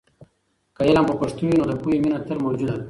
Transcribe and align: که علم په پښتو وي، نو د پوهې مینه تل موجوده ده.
که 0.75 0.81
علم 0.87 1.03
په 1.09 1.15
پښتو 1.21 1.41
وي، 1.47 1.55
نو 1.59 1.65
د 1.69 1.73
پوهې 1.81 1.97
مینه 2.03 2.19
تل 2.27 2.37
موجوده 2.45 2.73
ده. 2.77 2.77